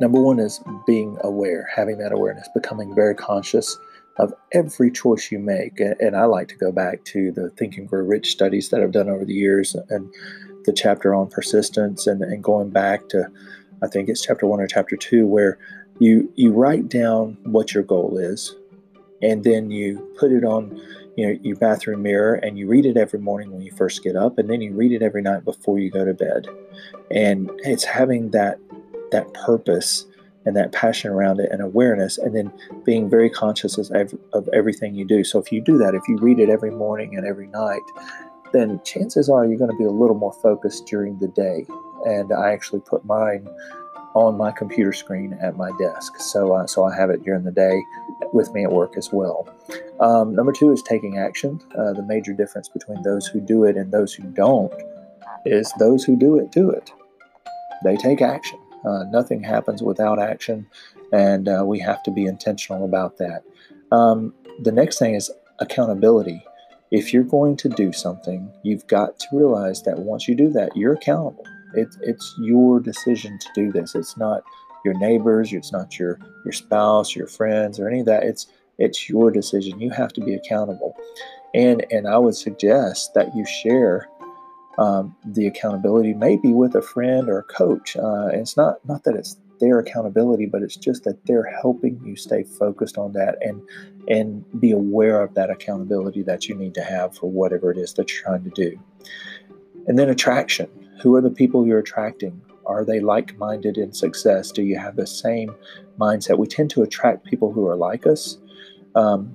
Number 0.00 0.20
one 0.20 0.40
is 0.40 0.60
being 0.84 1.16
aware, 1.22 1.68
having 1.74 1.98
that 1.98 2.10
awareness, 2.12 2.48
becoming 2.54 2.92
very 2.92 3.14
conscious 3.14 3.78
of 4.18 4.34
every 4.50 4.90
choice 4.90 5.30
you 5.30 5.38
make. 5.38 5.78
And 5.78 6.16
I 6.16 6.24
like 6.24 6.48
to 6.48 6.56
go 6.56 6.72
back 6.72 7.04
to 7.04 7.30
the 7.30 7.50
Think 7.50 7.76
and 7.76 7.88
Grow 7.88 8.02
Rich 8.02 8.32
studies 8.32 8.70
that 8.70 8.82
I've 8.82 8.90
done 8.90 9.08
over 9.08 9.24
the 9.24 9.34
years 9.34 9.76
and 9.90 10.12
the 10.64 10.72
chapter 10.72 11.14
on 11.14 11.28
persistence 11.28 12.06
and, 12.06 12.20
and 12.22 12.42
going 12.42 12.70
back 12.70 13.08
to, 13.10 13.28
I 13.82 13.86
think 13.86 14.08
it's 14.08 14.24
chapter 14.24 14.46
one 14.46 14.60
or 14.60 14.66
chapter 14.66 14.96
two, 14.96 15.26
where 15.26 15.56
you, 16.00 16.32
you 16.34 16.52
write 16.52 16.88
down 16.88 17.36
what 17.44 17.72
your 17.72 17.84
goal 17.84 18.18
is 18.18 18.56
and 19.22 19.44
then 19.44 19.70
you 19.70 19.98
put 20.18 20.32
it 20.32 20.44
on 20.44 20.80
you 21.16 21.26
know 21.26 21.38
your 21.42 21.56
bathroom 21.56 22.02
mirror 22.02 22.34
and 22.34 22.58
you 22.58 22.66
read 22.66 22.86
it 22.86 22.96
every 22.96 23.18
morning 23.18 23.50
when 23.50 23.62
you 23.62 23.70
first 23.72 24.02
get 24.02 24.16
up 24.16 24.38
and 24.38 24.48
then 24.50 24.60
you 24.60 24.72
read 24.72 24.92
it 24.92 25.02
every 25.02 25.22
night 25.22 25.44
before 25.44 25.78
you 25.78 25.90
go 25.90 26.04
to 26.04 26.14
bed 26.14 26.46
and 27.10 27.50
it's 27.64 27.84
having 27.84 28.30
that 28.30 28.58
that 29.10 29.32
purpose 29.34 30.06
and 30.44 30.56
that 30.56 30.72
passion 30.72 31.10
around 31.10 31.40
it 31.40 31.50
and 31.52 31.62
awareness, 31.62 32.18
and 32.18 32.34
then 32.34 32.52
being 32.84 33.08
very 33.08 33.30
conscious 33.30 33.78
of, 33.78 34.14
of 34.32 34.48
everything 34.52 34.94
you 34.94 35.04
do. 35.04 35.22
So 35.24 35.38
if 35.38 35.52
you 35.52 35.60
do 35.60 35.78
that, 35.78 35.94
if 35.94 36.02
you 36.08 36.16
read 36.18 36.38
it 36.38 36.48
every 36.48 36.70
morning 36.70 37.16
and 37.16 37.26
every 37.26 37.46
night, 37.46 37.82
then 38.52 38.80
chances 38.84 39.28
are 39.28 39.46
you're 39.46 39.58
going 39.58 39.70
to 39.70 39.76
be 39.76 39.84
a 39.84 39.90
little 39.90 40.16
more 40.16 40.32
focused 40.32 40.86
during 40.86 41.18
the 41.18 41.28
day. 41.28 41.66
And 42.04 42.32
I 42.32 42.52
actually 42.52 42.80
put 42.80 43.04
mine 43.04 43.48
on 44.14 44.36
my 44.36 44.50
computer 44.50 44.92
screen 44.92 45.32
at 45.40 45.56
my 45.56 45.70
desk, 45.78 46.16
so 46.18 46.52
uh, 46.52 46.66
so 46.66 46.84
I 46.84 46.94
have 46.94 47.10
it 47.10 47.22
during 47.22 47.44
the 47.44 47.50
day 47.50 47.82
with 48.32 48.52
me 48.52 48.64
at 48.64 48.72
work 48.72 48.96
as 48.96 49.10
well. 49.12 49.48
Um, 50.00 50.34
number 50.34 50.52
two 50.52 50.72
is 50.72 50.82
taking 50.82 51.18
action. 51.18 51.60
Uh, 51.76 51.92
the 51.92 52.02
major 52.02 52.32
difference 52.32 52.68
between 52.68 53.02
those 53.02 53.26
who 53.26 53.40
do 53.40 53.64
it 53.64 53.76
and 53.76 53.92
those 53.92 54.12
who 54.12 54.24
don't 54.24 54.72
is 55.46 55.72
those 55.78 56.04
who 56.04 56.16
do 56.16 56.38
it 56.38 56.52
do 56.52 56.70
it. 56.70 56.92
They 57.84 57.96
take 57.96 58.22
action. 58.22 58.58
Uh, 58.84 59.04
nothing 59.04 59.42
happens 59.42 59.82
without 59.82 60.18
action, 60.18 60.66
and 61.12 61.48
uh, 61.48 61.62
we 61.64 61.78
have 61.80 62.02
to 62.02 62.10
be 62.10 62.26
intentional 62.26 62.84
about 62.84 63.18
that. 63.18 63.42
Um, 63.90 64.34
the 64.62 64.72
next 64.72 64.98
thing 64.98 65.14
is 65.14 65.30
accountability. 65.58 66.42
If 66.90 67.12
you're 67.12 67.22
going 67.22 67.56
to 67.58 67.68
do 67.70 67.92
something, 67.92 68.52
you've 68.62 68.86
got 68.86 69.18
to 69.20 69.26
realize 69.32 69.82
that 69.84 69.98
once 69.98 70.28
you 70.28 70.34
do 70.34 70.50
that, 70.50 70.76
you're 70.76 70.92
accountable. 70.92 71.46
It, 71.74 71.96
it's 72.02 72.34
your 72.38 72.80
decision 72.80 73.38
to 73.38 73.48
do 73.54 73.72
this. 73.72 73.94
It's 73.94 74.16
not 74.16 74.42
your 74.84 74.94
neighbors. 74.94 75.52
It's 75.52 75.72
not 75.72 75.98
your 75.98 76.18
your 76.44 76.52
spouse, 76.52 77.14
your 77.14 77.26
friends, 77.26 77.78
or 77.78 77.88
any 77.88 78.00
of 78.00 78.06
that. 78.06 78.24
It's 78.24 78.46
it's 78.78 79.08
your 79.08 79.30
decision. 79.30 79.80
You 79.80 79.90
have 79.90 80.12
to 80.14 80.20
be 80.20 80.34
accountable, 80.34 80.96
and 81.54 81.84
and 81.90 82.06
I 82.08 82.18
would 82.18 82.36
suggest 82.36 83.14
that 83.14 83.34
you 83.34 83.46
share 83.46 84.08
um, 84.78 85.14
the 85.24 85.46
accountability 85.46 86.14
maybe 86.14 86.52
with 86.52 86.74
a 86.74 86.82
friend 86.82 87.28
or 87.28 87.38
a 87.38 87.44
coach. 87.44 87.96
Uh, 87.96 88.28
it's 88.32 88.56
not 88.56 88.76
not 88.86 89.04
that 89.04 89.14
it's 89.14 89.36
their 89.60 89.78
accountability, 89.78 90.46
but 90.46 90.62
it's 90.62 90.76
just 90.76 91.04
that 91.04 91.24
they're 91.24 91.44
helping 91.44 92.00
you 92.04 92.16
stay 92.16 92.42
focused 92.42 92.98
on 92.98 93.12
that 93.12 93.38
and 93.40 93.62
and 94.08 94.44
be 94.60 94.72
aware 94.72 95.22
of 95.22 95.34
that 95.34 95.50
accountability 95.50 96.22
that 96.22 96.48
you 96.48 96.54
need 96.54 96.74
to 96.74 96.82
have 96.82 97.16
for 97.16 97.30
whatever 97.30 97.70
it 97.70 97.78
is 97.78 97.94
that 97.94 98.12
you're 98.12 98.22
trying 98.22 98.42
to 98.42 98.50
do. 98.50 98.78
And 99.86 99.98
then 99.98 100.08
attraction. 100.08 100.68
Who 101.02 101.16
are 101.16 101.20
the 101.20 101.30
people 101.30 101.66
you're 101.66 101.80
attracting? 101.80 102.40
Are 102.64 102.84
they 102.84 103.00
like 103.00 103.36
minded 103.36 103.76
in 103.76 103.92
success? 103.92 104.52
Do 104.52 104.62
you 104.62 104.78
have 104.78 104.94
the 104.94 105.06
same 105.06 105.52
mindset? 105.98 106.38
We 106.38 106.46
tend 106.46 106.70
to 106.70 106.82
attract 106.82 107.24
people 107.24 107.52
who 107.52 107.66
are 107.66 107.74
like 107.74 108.06
us. 108.06 108.38
Um, 108.94 109.34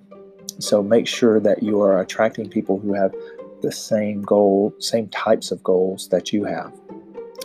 so 0.60 0.82
make 0.82 1.08
sure 1.08 1.42
that 1.42 1.62
you 1.62 1.82
are 1.82 2.00
attracting 2.00 2.50
people 2.50 2.80
who 2.80 2.94
have 2.94 3.14
the 3.62 3.72
same 3.72 4.22
goal, 4.22 4.74
same 4.80 5.10
types 5.10 5.52
of 5.52 5.62
goals 5.62 6.08
that 6.10 6.32
you 6.32 6.46
have. 6.46 6.74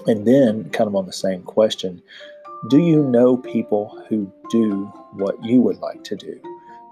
And 0.07 0.25
then, 0.25 0.71
kind 0.71 0.87
of 0.87 0.95
on 0.95 1.07
the 1.07 1.13
same 1.13 1.43
question, 1.43 2.01
do 2.69 2.79
you 2.79 3.03
know 3.03 3.37
people 3.37 4.05
who 4.09 4.33
do 4.51 4.85
what 5.15 5.37
you 5.45 5.61
would 5.61 5.79
like 5.79 6.05
to 6.05 6.17
do? 6.17 6.41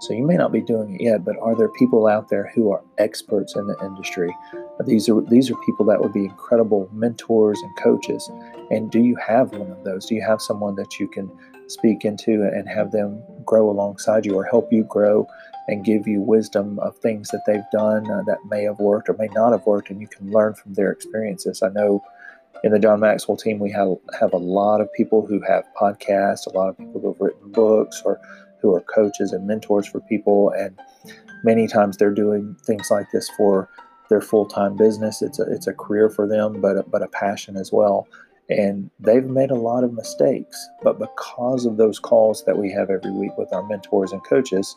So 0.01 0.13
you 0.13 0.25
may 0.25 0.35
not 0.35 0.51
be 0.51 0.61
doing 0.61 0.95
it 0.95 1.01
yet, 1.01 1.23
but 1.23 1.37
are 1.39 1.55
there 1.55 1.69
people 1.69 2.07
out 2.07 2.29
there 2.29 2.51
who 2.55 2.71
are 2.71 2.83
experts 2.97 3.55
in 3.55 3.67
the 3.67 3.77
industry? 3.85 4.35
These 4.83 5.07
are 5.07 5.21
these 5.21 5.51
are 5.51 5.55
people 5.63 5.85
that 5.85 6.01
would 6.01 6.11
be 6.11 6.25
incredible 6.25 6.89
mentors 6.91 7.61
and 7.61 7.77
coaches. 7.77 8.27
And 8.71 8.89
do 8.89 8.99
you 8.99 9.15
have 9.17 9.51
one 9.51 9.69
of 9.69 9.83
those? 9.83 10.07
Do 10.07 10.15
you 10.15 10.23
have 10.23 10.41
someone 10.41 10.73
that 10.77 10.99
you 10.99 11.07
can 11.07 11.31
speak 11.67 12.03
into 12.03 12.41
and 12.41 12.67
have 12.67 12.91
them 12.91 13.21
grow 13.45 13.69
alongside 13.69 14.25
you 14.25 14.33
or 14.33 14.43
help 14.43 14.73
you 14.73 14.83
grow 14.85 15.27
and 15.67 15.85
give 15.85 16.07
you 16.07 16.19
wisdom 16.19 16.79
of 16.79 16.97
things 16.97 17.29
that 17.29 17.43
they've 17.45 17.69
done 17.71 18.09
uh, 18.09 18.23
that 18.25 18.39
may 18.49 18.63
have 18.63 18.79
worked 18.79 19.07
or 19.07 19.13
may 19.19 19.29
not 19.35 19.51
have 19.51 19.67
worked, 19.67 19.91
and 19.91 20.01
you 20.01 20.07
can 20.07 20.31
learn 20.31 20.55
from 20.55 20.73
their 20.73 20.91
experiences. 20.91 21.61
I 21.61 21.69
know 21.69 22.03
in 22.63 22.71
the 22.71 22.79
John 22.79 22.99
Maxwell 22.99 23.37
team, 23.37 23.59
we 23.59 23.71
have, 23.71 23.89
have 24.19 24.33
a 24.33 24.37
lot 24.37 24.81
of 24.81 24.91
people 24.93 25.25
who 25.25 25.41
have 25.47 25.63
podcasts, 25.79 26.47
a 26.47 26.57
lot 26.57 26.69
of 26.69 26.77
people 26.77 27.01
who 27.01 27.13
have 27.13 27.21
written 27.21 27.51
books, 27.51 28.01
or 28.03 28.19
who 28.61 28.75
are 28.75 28.81
coaches 28.81 29.31
and 29.31 29.47
mentors 29.47 29.87
for 29.87 29.99
people. 30.01 30.51
And 30.51 30.79
many 31.43 31.67
times 31.67 31.97
they're 31.97 32.13
doing 32.13 32.55
things 32.65 32.89
like 32.91 33.07
this 33.11 33.29
for 33.37 33.69
their 34.09 34.21
full 34.21 34.45
time 34.45 34.75
business. 34.75 35.21
It's 35.21 35.39
a, 35.39 35.43
it's 35.43 35.67
a 35.67 35.73
career 35.73 36.09
for 36.09 36.27
them, 36.27 36.61
but 36.61 36.77
a, 36.77 36.83
but 36.83 37.01
a 37.01 37.07
passion 37.07 37.57
as 37.57 37.71
well. 37.71 38.07
And 38.49 38.89
they've 38.99 39.25
made 39.25 39.51
a 39.51 39.55
lot 39.55 39.83
of 39.83 39.93
mistakes. 39.93 40.69
But 40.83 40.99
because 40.99 41.65
of 41.65 41.77
those 41.77 41.99
calls 41.99 42.43
that 42.45 42.57
we 42.57 42.71
have 42.71 42.89
every 42.89 43.11
week 43.11 43.37
with 43.37 43.53
our 43.53 43.63
mentors 43.63 44.11
and 44.11 44.23
coaches, 44.25 44.75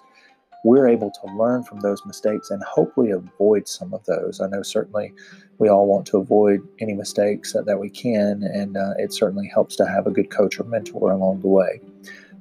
we're 0.64 0.88
able 0.88 1.10
to 1.10 1.36
learn 1.36 1.62
from 1.62 1.80
those 1.80 2.04
mistakes 2.06 2.50
and 2.50 2.62
hopefully 2.64 3.10
avoid 3.10 3.68
some 3.68 3.92
of 3.92 4.04
those. 4.06 4.40
I 4.40 4.48
know 4.48 4.62
certainly 4.62 5.12
we 5.58 5.68
all 5.68 5.86
want 5.86 6.06
to 6.06 6.16
avoid 6.16 6.66
any 6.80 6.94
mistakes 6.94 7.52
that, 7.52 7.66
that 7.66 7.78
we 7.78 7.90
can, 7.90 8.42
and 8.42 8.76
uh, 8.76 8.94
it 8.96 9.12
certainly 9.12 9.46
helps 9.46 9.76
to 9.76 9.86
have 9.86 10.06
a 10.06 10.10
good 10.10 10.30
coach 10.30 10.58
or 10.58 10.64
mentor 10.64 11.12
along 11.12 11.42
the 11.42 11.48
way. 11.48 11.80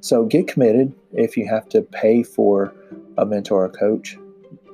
So 0.04 0.26
get 0.26 0.46
committed. 0.46 0.92
If 1.14 1.34
you 1.34 1.48
have 1.48 1.66
to 1.70 1.80
pay 1.80 2.22
for 2.22 2.74
a 3.16 3.24
mentor 3.24 3.64
or 3.64 3.70
coach, 3.70 4.18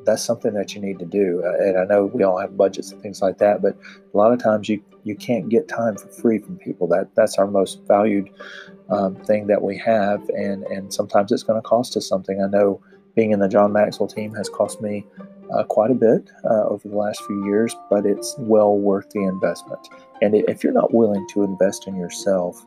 that's 0.04 0.24
something 0.24 0.54
that 0.54 0.74
you 0.74 0.80
need 0.80 0.98
to 0.98 1.04
do. 1.04 1.40
Uh, 1.46 1.52
and 1.68 1.78
I 1.78 1.84
know 1.84 2.06
we 2.06 2.24
all 2.24 2.36
have 2.40 2.56
budgets 2.56 2.90
and 2.90 3.00
things 3.00 3.22
like 3.22 3.38
that, 3.38 3.62
but 3.62 3.78
a 4.12 4.16
lot 4.16 4.32
of 4.32 4.42
times 4.42 4.68
you 4.68 4.82
you 5.04 5.14
can't 5.14 5.48
get 5.48 5.68
time 5.68 5.96
for 5.96 6.08
free 6.08 6.38
from 6.38 6.56
people. 6.56 6.88
That 6.88 7.14
that's 7.14 7.36
our 7.38 7.46
most 7.46 7.80
valued 7.86 8.28
um, 8.88 9.14
thing 9.24 9.46
that 9.46 9.62
we 9.62 9.78
have, 9.78 10.28
and 10.30 10.64
and 10.64 10.92
sometimes 10.92 11.30
it's 11.30 11.44
going 11.44 11.62
to 11.62 11.68
cost 11.68 11.96
us 11.96 12.08
something. 12.08 12.42
I 12.42 12.48
know 12.48 12.82
being 13.14 13.30
in 13.30 13.38
the 13.38 13.48
John 13.48 13.72
Maxwell 13.72 14.08
team 14.08 14.34
has 14.34 14.48
cost 14.48 14.80
me 14.80 15.06
uh, 15.54 15.62
quite 15.62 15.92
a 15.92 15.94
bit 15.94 16.28
uh, 16.44 16.64
over 16.64 16.88
the 16.88 16.96
last 16.96 17.22
few 17.26 17.44
years, 17.44 17.76
but 17.88 18.04
it's 18.04 18.34
well 18.36 18.76
worth 18.76 19.08
the 19.10 19.22
investment. 19.22 19.90
And 20.22 20.34
if 20.34 20.64
you're 20.64 20.72
not 20.72 20.92
willing 20.92 21.24
to 21.28 21.44
invest 21.44 21.86
in 21.86 21.94
yourself, 21.94 22.66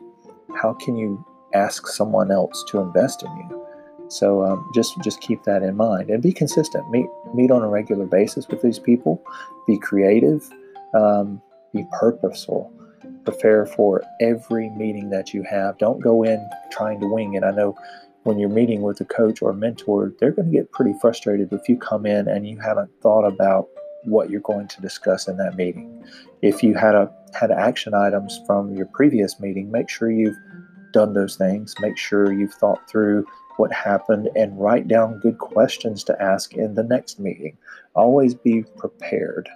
how 0.56 0.72
can 0.72 0.96
you 0.96 1.22
ask 1.54 1.86
someone 1.86 2.30
else 2.30 2.64
to 2.68 2.80
invest 2.80 3.22
in 3.22 3.36
you? 3.36 3.66
So 4.08 4.44
um, 4.44 4.70
just 4.74 5.00
just 5.02 5.20
keep 5.20 5.42
that 5.44 5.62
in 5.62 5.76
mind 5.76 6.10
and 6.10 6.22
be 6.22 6.32
consistent. 6.32 6.88
Meet 6.90 7.06
meet 7.34 7.50
on 7.50 7.62
a 7.62 7.68
regular 7.68 8.06
basis 8.06 8.46
with 8.48 8.62
these 8.62 8.78
people. 8.78 9.22
Be 9.66 9.78
creative. 9.78 10.48
Um, 10.94 11.40
be 11.72 11.84
purposeful. 11.98 12.72
Prepare 13.24 13.66
for 13.66 14.02
every 14.20 14.70
meeting 14.70 15.10
that 15.10 15.32
you 15.32 15.42
have. 15.42 15.78
Don't 15.78 16.00
go 16.00 16.22
in 16.22 16.46
trying 16.70 17.00
to 17.00 17.06
wing 17.06 17.34
it. 17.34 17.42
I 17.42 17.50
know 17.50 17.76
when 18.24 18.38
you're 18.38 18.48
meeting 18.48 18.82
with 18.82 19.00
a 19.00 19.04
coach 19.04 19.42
or 19.42 19.50
a 19.50 19.54
mentor, 19.54 20.12
they're 20.18 20.30
going 20.30 20.50
to 20.50 20.56
get 20.56 20.70
pretty 20.72 20.94
frustrated 21.00 21.52
if 21.52 21.68
you 21.68 21.76
come 21.76 22.06
in 22.06 22.28
and 22.28 22.46
you 22.46 22.58
haven't 22.58 22.90
thought 23.02 23.26
about 23.26 23.68
what 24.04 24.30
you're 24.30 24.40
going 24.40 24.68
to 24.68 24.80
discuss 24.80 25.28
in 25.28 25.36
that 25.38 25.56
meeting. 25.56 26.04
If 26.42 26.62
you 26.62 26.74
had 26.74 26.94
a 26.94 27.10
had 27.38 27.50
action 27.50 27.94
items 27.94 28.40
from 28.46 28.74
your 28.74 28.86
previous 28.86 29.40
meeting, 29.40 29.70
make 29.70 29.88
sure 29.88 30.10
you've 30.10 30.36
done 30.94 31.12
those 31.12 31.36
things. 31.36 31.74
Make 31.80 31.98
sure 31.98 32.32
you've 32.32 32.54
thought 32.54 32.88
through 32.88 33.26
what 33.56 33.72
happened 33.72 34.30
and 34.34 34.58
write 34.58 34.88
down 34.88 35.20
good 35.20 35.38
questions 35.38 36.02
to 36.04 36.22
ask 36.22 36.54
in 36.54 36.74
the 36.74 36.82
next 36.84 37.20
meeting. 37.20 37.58
Always 37.94 38.34
be 38.34 38.62
prepared. 38.78 39.48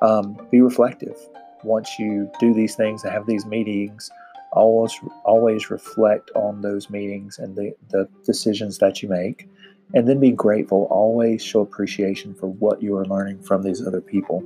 Um, 0.00 0.38
be 0.50 0.60
reflective. 0.60 1.16
Once 1.64 1.98
you 1.98 2.30
do 2.38 2.54
these 2.54 2.76
things 2.76 3.02
and 3.02 3.12
have 3.12 3.26
these 3.26 3.44
meetings, 3.44 4.10
always 4.52 4.98
always 5.24 5.70
reflect 5.70 6.30
on 6.34 6.62
those 6.62 6.88
meetings 6.88 7.38
and 7.38 7.56
the, 7.56 7.74
the 7.90 8.08
decisions 8.24 8.78
that 8.78 9.02
you 9.02 9.08
make. 9.08 9.48
And 9.94 10.06
then 10.06 10.20
be 10.20 10.32
grateful. 10.32 10.86
Always 10.90 11.42
show 11.42 11.60
appreciation 11.60 12.34
for 12.34 12.46
what 12.46 12.82
you 12.82 12.96
are 12.96 13.06
learning 13.06 13.42
from 13.42 13.62
these 13.62 13.84
other 13.84 14.02
people. 14.02 14.44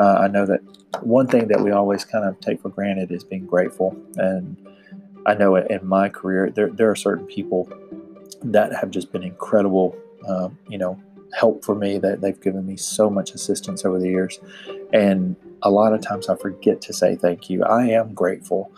Uh, 0.00 0.18
I 0.24 0.28
know 0.28 0.44
that 0.46 0.60
one 1.02 1.28
thing 1.28 1.46
that 1.48 1.60
we 1.60 1.70
always 1.70 2.04
kind 2.04 2.24
of 2.24 2.38
take 2.40 2.60
for 2.60 2.70
granted 2.70 3.12
is 3.12 3.22
being 3.22 3.46
grateful. 3.46 3.96
And 4.16 4.56
I 5.26 5.34
know 5.34 5.56
in 5.56 5.86
my 5.86 6.08
career, 6.08 6.50
there, 6.50 6.68
there 6.68 6.90
are 6.90 6.96
certain 6.96 7.26
people 7.26 7.70
that 8.42 8.72
have 8.74 8.90
just 8.90 9.12
been 9.12 9.22
incredible, 9.22 9.96
um, 10.26 10.58
you 10.68 10.78
know, 10.78 11.00
help 11.34 11.64
for 11.64 11.74
me 11.74 11.98
that 11.98 12.20
they've 12.20 12.40
given 12.40 12.66
me 12.66 12.76
so 12.76 13.08
much 13.08 13.32
assistance 13.32 13.84
over 13.84 13.98
the 13.98 14.08
years. 14.08 14.40
And 14.92 15.36
a 15.62 15.70
lot 15.70 15.92
of 15.92 16.00
times 16.00 16.28
I 16.28 16.36
forget 16.36 16.80
to 16.82 16.92
say 16.92 17.16
thank 17.16 17.50
you. 17.50 17.62
I 17.64 17.86
am 17.88 18.14
grateful, 18.14 18.72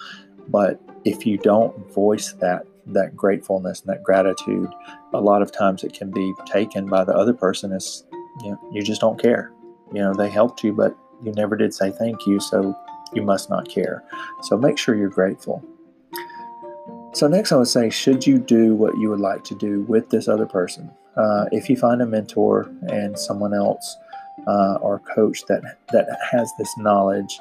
but 0.49 0.81
if 1.05 1.27
you 1.27 1.39
don't 1.39 1.93
voice 1.93 2.33
that 2.35 2.67
that 2.85 3.17
gratefulness 3.17 3.81
and 3.81 3.91
that 3.91 4.03
gratitude, 4.03 4.69
a 5.15 5.21
lot 5.21 5.41
of 5.41 5.53
times 5.53 5.85
it 5.85 5.93
can 5.93 6.11
be 6.11 6.35
taken 6.47 6.87
by 6.87 7.05
the 7.05 7.15
other 7.15 7.33
person 7.33 7.73
as 7.73 8.05
you 8.43 8.51
know, 8.51 8.69
you 8.73 8.83
just 8.83 9.01
don't 9.01 9.23
care. 9.23 9.53
You 9.93 10.01
know, 10.01 10.15
they 10.15 10.29
helped 10.29 10.65
you, 10.65 10.73
but 10.73 10.97
you 11.23 11.33
never 11.33 11.57
did 11.57 11.73
say 11.73 11.93
thank 11.93 12.27
you, 12.27 12.41
so 12.41 12.77
you 13.13 13.23
must 13.23 13.51
not 13.51 13.69
care. 13.69 14.03
So 14.43 14.57
make 14.57 14.79
sure 14.79 14.97
you're 14.97 15.09
grateful. 15.09 15.63
So, 17.15 17.29
next, 17.29 17.53
I 17.53 17.57
would 17.57 17.69
say, 17.69 17.91
should 17.91 18.27
you 18.27 18.39
do 18.39 18.75
what 18.75 18.97
you 18.97 19.11
would 19.11 19.21
like 19.21 19.45
to 19.45 19.55
do 19.55 19.83
with 19.83 20.09
this 20.09 20.29
other 20.29 20.47
person? 20.47 20.91
Uh, 21.15 21.45
if 21.53 21.69
you 21.69 21.77
find 21.77 22.01
a 22.01 22.07
mentor 22.07 22.71
and 22.89 23.19
someone 23.19 23.53
else 23.53 23.99
uh, 24.47 24.77
or 24.81 24.99
coach 25.15 25.45
that, 25.47 25.63
that 25.93 26.09
has 26.31 26.51
this 26.59 26.75
knowledge, 26.79 27.39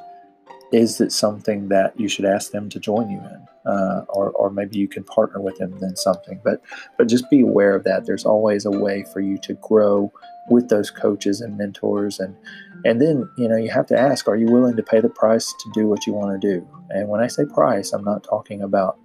is 0.74 1.00
it 1.00 1.14
something 1.14 1.70
that 1.70 1.98
you 1.98 2.10
should 2.10 2.26
ask 2.26 2.52
them 2.52 2.70
to 2.70 2.82
join 2.82 3.10
you 3.10 3.20
in? 3.20 3.48
Uh, 3.66 4.04
or, 4.10 4.32
or 4.32 4.50
maybe 4.50 4.78
you 4.78 4.90
can 4.90 5.06
partner 5.06 5.40
with 5.40 5.58
them 5.58 5.78
in 5.82 5.96
something. 5.96 6.42
But, 6.44 6.62
but 6.98 7.08
just 7.08 7.30
be 7.30 7.42
aware 7.42 7.74
of 7.74 7.86
that. 7.86 8.06
There's 8.06 8.26
always 8.26 8.66
a 8.66 8.72
way 8.72 9.06
for 9.14 9.22
you 9.22 9.38
to 9.38 9.54
grow 9.54 10.12
with 10.50 10.68
those 10.68 10.92
coaches 10.92 11.40
and 11.40 11.58
mentors. 11.58 12.20
And, 12.20 12.36
and 12.84 13.02
then, 13.02 13.30
you 13.38 13.48
know, 13.48 13.56
you 13.56 13.70
have 13.70 13.86
to 13.88 13.98
ask, 13.98 14.28
are 14.28 14.36
you 14.36 14.48
willing 14.48 14.76
to 14.76 14.84
pay 14.84 15.00
the 15.00 15.10
price 15.10 15.54
to 15.54 15.72
do 15.74 15.88
what 15.88 16.06
you 16.06 16.14
want 16.14 16.42
to 16.42 16.56
do? 16.56 16.68
And 16.90 17.08
when 17.08 17.22
I 17.22 17.28
say 17.28 17.46
price, 17.46 17.94
I'm 17.94 18.04
not 18.04 18.24
talking 18.24 18.62
about 18.62 18.98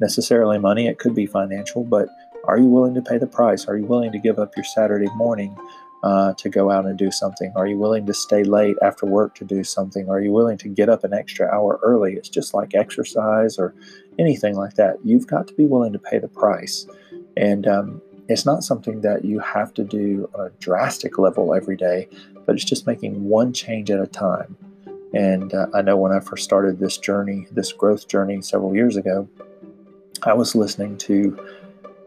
necessarily 0.00 0.58
money, 0.58 0.86
it 0.86 0.98
could 0.98 1.14
be 1.14 1.26
financial, 1.26 1.84
but 1.84 2.08
are 2.44 2.58
you 2.58 2.66
willing 2.66 2.94
to 2.94 3.02
pay 3.02 3.18
the 3.18 3.26
price? 3.26 3.66
Are 3.66 3.76
you 3.76 3.86
willing 3.86 4.12
to 4.12 4.18
give 4.18 4.38
up 4.38 4.56
your 4.56 4.64
Saturday 4.64 5.08
morning 5.16 5.56
uh, 6.02 6.34
to 6.34 6.48
go 6.48 6.70
out 6.70 6.86
and 6.86 6.96
do 6.96 7.10
something? 7.10 7.52
Are 7.56 7.66
you 7.66 7.76
willing 7.76 8.06
to 8.06 8.14
stay 8.14 8.44
late 8.44 8.76
after 8.82 9.06
work 9.06 9.34
to 9.36 9.44
do 9.44 9.64
something? 9.64 10.08
Are 10.08 10.20
you 10.20 10.32
willing 10.32 10.58
to 10.58 10.68
get 10.68 10.88
up 10.88 11.02
an 11.02 11.12
extra 11.12 11.48
hour 11.48 11.80
early? 11.82 12.14
It's 12.14 12.28
just 12.28 12.54
like 12.54 12.74
exercise 12.74 13.58
or 13.58 13.74
anything 14.18 14.54
like 14.54 14.74
that. 14.74 14.98
You've 15.04 15.26
got 15.26 15.48
to 15.48 15.54
be 15.54 15.66
willing 15.66 15.92
to 15.92 15.98
pay 15.98 16.18
the 16.18 16.28
price. 16.28 16.86
And 17.36 17.66
um, 17.66 18.00
it's 18.28 18.46
not 18.46 18.62
something 18.62 19.00
that 19.00 19.24
you 19.24 19.40
have 19.40 19.74
to 19.74 19.84
do 19.84 20.30
on 20.34 20.46
a 20.46 20.50
drastic 20.60 21.18
level 21.18 21.54
every 21.54 21.76
day, 21.76 22.08
but 22.44 22.54
it's 22.54 22.64
just 22.64 22.86
making 22.86 23.24
one 23.24 23.52
change 23.52 23.90
at 23.90 24.00
a 24.00 24.06
time. 24.06 24.56
And 25.12 25.54
uh, 25.54 25.66
I 25.74 25.82
know 25.82 25.96
when 25.96 26.12
I 26.12 26.20
first 26.20 26.44
started 26.44 26.78
this 26.78 26.98
journey, 26.98 27.46
this 27.50 27.72
growth 27.72 28.06
journey 28.08 28.42
several 28.42 28.74
years 28.74 28.96
ago, 28.96 29.28
I 30.26 30.32
was 30.34 30.56
listening 30.56 30.98
to 30.98 31.38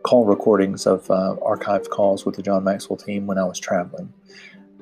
call 0.03 0.25
recordings 0.25 0.85
of 0.85 1.09
uh, 1.09 1.37
archived 1.41 1.89
calls 1.89 2.25
with 2.25 2.35
the 2.35 2.43
John 2.43 2.65
Maxwell 2.65 2.97
team 2.97 3.25
when 3.27 3.37
I 3.37 3.45
was 3.45 3.57
traveling. 3.61 4.11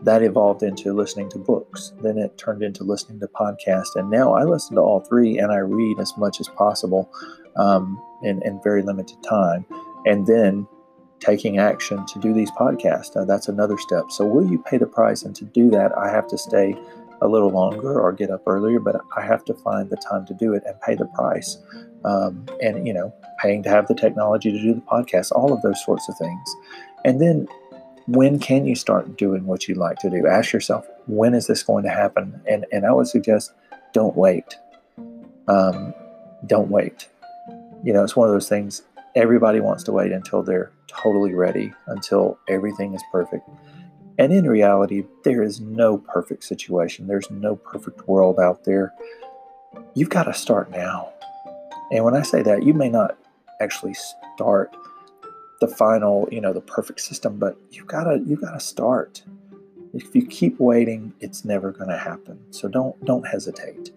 That 0.02 0.24
evolved 0.24 0.64
into 0.64 0.92
listening 0.92 1.30
to 1.30 1.38
books. 1.38 1.94
Then 2.02 2.18
it 2.18 2.36
turned 2.40 2.64
into 2.64 2.84
listening 2.84 3.20
to 3.20 3.28
podcasts. 3.28 3.96
And 3.96 4.10
now 4.10 4.34
I 4.34 4.44
listen 4.44 4.76
to 4.76 4.82
all 4.82 5.02
three 5.02 5.38
and 5.38 5.52
I 5.52 5.58
read 5.58 6.00
as 6.00 6.18
much 6.18 6.40
as 6.40 6.48
possible 6.48 7.12
um, 7.58 8.02
in, 8.24 8.42
in 8.42 8.60
very 8.64 8.82
limited 8.82 9.22
time. 9.22 9.68
And 10.08 10.26
then 10.26 10.68
taking 11.20 11.60
action 11.60 12.08
to 12.08 12.20
do 12.20 12.34
these 12.34 12.50
podcasts. 12.52 13.16
Uh, 13.16 13.26
that's 13.26 13.48
another 13.48 13.78
step. 13.78 14.06
So, 14.10 14.26
will 14.26 14.50
you 14.50 14.60
pay 14.60 14.78
the 14.78 14.88
price? 14.88 15.22
And 15.24 15.36
to 15.36 15.46
do 15.46 15.70
that, 15.72 15.96
I 15.96 16.10
have 16.10 16.28
to 16.28 16.38
stay 16.38 16.76
a 17.22 17.28
little 17.28 17.50
longer 17.50 18.00
or 18.00 18.12
get 18.12 18.30
up 18.30 18.44
earlier, 18.46 18.80
but 18.80 19.02
I 19.16 19.26
have 19.26 19.44
to 19.46 19.54
find 19.54 19.90
the 19.90 19.98
time 19.98 20.26
to 20.28 20.34
do 20.34 20.54
it 20.54 20.64
and 20.66 20.80
pay 20.82 20.96
the 20.96 21.06
price. 21.06 21.58
Um, 22.08 22.46
and, 22.62 22.88
you 22.88 22.94
know, 22.94 23.14
paying 23.42 23.64
to 23.64 23.70
have 23.70 23.88
the 23.88 23.94
technology 23.96 24.50
to 24.52 24.62
do 24.62 24.74
the 24.74 24.82
podcast, 24.82 25.32
all 25.34 25.52
of 25.52 25.62
those 25.62 25.84
sorts 25.84 26.08
of 26.08 26.18
things. 26.18 26.56
And 27.04 27.20
then 27.20 27.48
when 28.08 28.40
can 28.40 28.66
you 28.66 28.76
start 28.76 29.18
doing 29.18 29.46
what 29.46 29.68
you 29.68 29.76
like 29.76 29.98
to 30.00 30.10
do? 30.10 30.26
Ask 30.26 30.54
yourself, 30.54 30.88
when 31.08 31.34
is 31.34 31.48
this 31.48 31.64
going 31.64 31.84
to 31.84 31.90
happen? 31.90 32.42
And, 32.50 32.66
and 32.72 32.86
I 32.86 32.94
would 32.94 33.08
suggest 33.08 33.52
don't 33.94 34.16
wait. 34.16 34.56
Um, 35.50 35.94
don't 36.46 36.70
wait. 36.70 37.10
You 37.84 37.92
know, 37.92 38.04
it's 38.04 38.16
one 38.16 38.30
of 38.30 38.34
those 38.34 38.48
things 38.48 38.84
everybody 39.16 39.60
wants 39.60 39.84
to 39.84 39.92
wait 39.92 40.12
until 40.14 40.44
they're 40.44 40.72
totally 40.88 41.34
ready, 41.34 41.74
until 41.88 42.40
everything 42.48 42.94
is 42.94 43.04
perfect. 43.12 43.50
And 44.18 44.32
in 44.32 44.48
reality, 44.48 45.04
there 45.24 45.44
is 45.44 45.60
no 45.60 45.98
perfect 45.98 46.44
situation. 46.46 47.08
There's 47.08 47.30
no 47.30 47.58
perfect 47.58 48.08
world 48.08 48.40
out 48.40 48.64
there. 48.64 48.94
You've 49.94 50.10
got 50.10 50.24
to 50.24 50.34
start 50.34 50.72
now. 50.72 51.14
And 51.92 52.04
when 52.04 52.16
I 52.16 52.22
say 52.22 52.42
that, 52.42 52.64
you 52.64 52.74
may 52.74 52.90
not 52.90 53.18
actually 53.62 53.96
start 54.36 54.76
the 55.60 55.68
final, 55.68 56.28
you 56.32 56.42
know, 56.42 56.54
the 56.54 56.62
perfect 56.62 57.02
system, 57.02 57.38
but 57.38 57.58
you've 57.72 57.88
got 57.88 58.04
to 58.04 58.20
you 58.26 58.36
got 58.36 58.54
to 58.54 58.60
start. 58.60 59.24
If 59.94 60.14
you 60.14 60.26
keep 60.26 60.60
waiting, 60.60 61.14
it's 61.20 61.46
never 61.46 61.72
going 61.72 61.90
to 61.90 61.98
happen. 61.98 62.40
So 62.52 62.68
don't 62.68 63.04
don't 63.06 63.28
hesitate. 63.28 63.92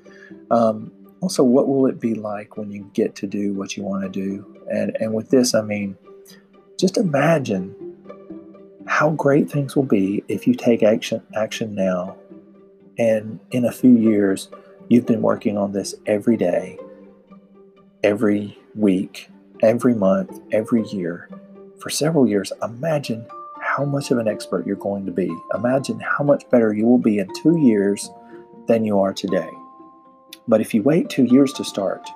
Um, 0.50 0.92
also, 1.20 1.44
what 1.44 1.68
will 1.68 1.87
it 1.87 2.00
be 2.00 2.14
like 2.14 2.56
when 2.56 2.70
you 2.70 2.90
get 2.94 3.14
to 3.16 3.26
do 3.26 3.52
what 3.52 3.76
you 3.76 3.82
want 3.82 4.04
to 4.04 4.09
do? 4.09 4.62
And 4.73 4.97
and 5.00 5.12
with 5.12 5.30
this, 5.30 5.54
I 5.54 5.61
mean, 5.61 5.97
just 6.78 6.97
imagine 6.97 7.75
how 8.87 9.11
great 9.11 9.50
things 9.50 9.76
will 9.76 9.85
be 9.85 10.25
if 10.28 10.47
you 10.47 10.54
take 10.54 10.82
action 10.82 11.23
action 11.37 11.75
now 11.75 12.16
and 12.99 13.38
in 13.52 13.64
a 13.64 13.70
few 13.70 13.97
years 13.97 14.49
you've 14.88 15.06
been 15.06 15.23
working 15.23 15.56
on 15.56 15.73
this 15.73 15.94
every 16.06 16.37
day 16.37 16.76
every 18.02 18.59
week 18.75 19.28
every 19.62 19.95
month 19.95 20.40
every 20.52 20.83
year 20.88 21.28
for 21.80 21.90
several 21.90 22.26
years 22.26 22.52
imagine 22.62 23.26
how 23.61 23.85
much 23.85 24.11
of 24.11 24.19
an 24.19 24.28
expert 24.28 24.66
you're 24.66 24.76
going 24.76 25.04
to 25.04 25.12
be 25.12 25.30
imagine 25.54 25.99
how 26.00 26.25
much 26.25 26.49
better 26.50 26.73
you 26.73 26.87
will 26.87 26.99
be 26.99 27.19
in 27.19 27.28
two 27.35 27.59
years 27.59 28.11
than 28.66 28.85
you 28.85 28.99
are 28.99 29.12
today 29.12 29.50
but 30.49 30.61
if 30.61 30.73
you 30.73 30.83
wait 30.83 31.09
two 31.09 31.25
years 31.25 31.52
to 31.52 31.64
start 31.64 32.09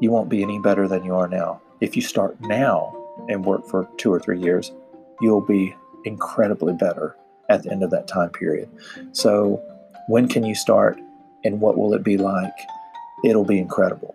you 0.00 0.10
won't 0.10 0.28
be 0.28 0.42
any 0.42 0.58
better 0.58 0.88
than 0.88 1.04
you 1.04 1.14
are 1.14 1.28
now 1.28 1.60
if 1.80 1.94
you 1.96 2.02
start 2.02 2.40
now 2.40 2.92
and 3.28 3.44
work 3.44 3.66
for 3.66 3.88
two 3.96 4.12
or 4.12 4.18
three 4.18 4.40
years 4.40 4.72
you'll 5.20 5.40
be 5.40 5.74
incredibly 6.04 6.72
better 6.72 7.16
at 7.48 7.62
the 7.62 7.70
end 7.70 7.82
of 7.82 7.90
that 7.90 8.08
time 8.08 8.30
period. 8.30 8.68
So, 9.12 9.62
when 10.08 10.28
can 10.28 10.44
you 10.44 10.54
start 10.54 10.98
and 11.44 11.60
what 11.60 11.76
will 11.76 11.94
it 11.94 12.02
be 12.02 12.16
like? 12.16 12.52
It'll 13.24 13.44
be 13.44 13.58
incredible. 13.58 14.14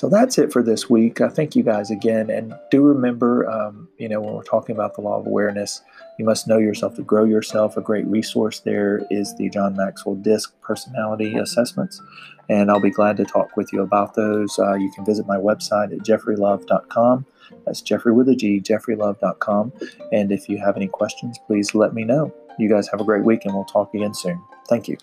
So 0.00 0.08
that's 0.08 0.38
it 0.38 0.50
for 0.50 0.62
this 0.62 0.88
week. 0.88 1.20
I 1.20 1.28
thank 1.28 1.54
you 1.54 1.62
guys 1.62 1.90
again. 1.90 2.30
And 2.30 2.54
do 2.70 2.80
remember, 2.80 3.46
um, 3.50 3.86
you 3.98 4.08
know, 4.08 4.18
when 4.18 4.32
we're 4.32 4.42
talking 4.42 4.74
about 4.74 4.94
the 4.94 5.02
law 5.02 5.20
of 5.20 5.26
awareness, 5.26 5.82
you 6.18 6.24
must 6.24 6.48
know 6.48 6.56
yourself 6.56 6.94
to 6.96 7.02
grow 7.02 7.24
yourself. 7.24 7.76
A 7.76 7.82
great 7.82 8.06
resource 8.06 8.60
there 8.60 9.02
is 9.10 9.36
the 9.36 9.50
John 9.50 9.76
Maxwell 9.76 10.14
DISC 10.14 10.58
personality 10.62 11.36
assessments. 11.36 12.00
And 12.48 12.70
I'll 12.70 12.80
be 12.80 12.88
glad 12.88 13.18
to 13.18 13.26
talk 13.26 13.58
with 13.58 13.74
you 13.74 13.82
about 13.82 14.14
those. 14.14 14.58
Uh, 14.58 14.72
you 14.72 14.90
can 14.92 15.04
visit 15.04 15.26
my 15.26 15.36
website 15.36 15.92
at 15.92 15.98
geoffreylove.com. 15.98 17.26
That's 17.66 17.82
Geoffrey 17.82 18.14
with 18.14 18.30
a 18.30 18.34
G, 18.34 18.58
geoffreylove.com. 18.58 19.72
And 20.12 20.32
if 20.32 20.48
you 20.48 20.56
have 20.64 20.76
any 20.76 20.88
questions, 20.88 21.38
please 21.46 21.74
let 21.74 21.92
me 21.92 22.04
know. 22.04 22.32
You 22.58 22.70
guys 22.70 22.88
have 22.88 23.02
a 23.02 23.04
great 23.04 23.24
week 23.24 23.44
and 23.44 23.52
we'll 23.52 23.66
talk 23.66 23.92
again 23.92 24.14
soon. 24.14 24.42
Thank 24.66 24.88
you. 24.88 24.96